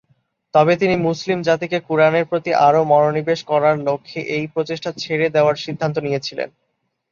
তবে 0.53 0.73
তিনি 0.81 0.95
মুসলিম 1.07 1.39
জাতিকে 1.47 1.77
কুরআনের 1.87 2.25
প্রতি 2.29 2.51
আরও 2.67 2.81
বেশি 2.81 2.91
মনোনিবেশ 2.91 3.39
করার 3.51 3.75
লক্ষ্যে 3.87 4.19
এই 4.35 4.45
প্রচেষ্টা 4.53 4.89
ছেড়ে 4.97 5.27
দেওয়ার 5.35 5.55
সিদ্ধান্ত 5.65 5.95
নিয়েছিলেন। 5.99 6.49